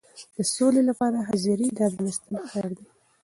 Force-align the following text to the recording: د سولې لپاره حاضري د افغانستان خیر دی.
د 0.35 0.37
سولې 0.53 0.81
لپاره 0.89 1.17
حاضري 1.27 1.67
د 1.77 1.79
افغانستان 1.89 2.41
خیر 2.51 2.69
دی. 2.77 2.87